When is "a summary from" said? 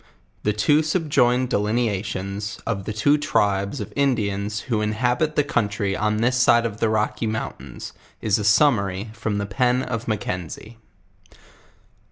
8.39-9.37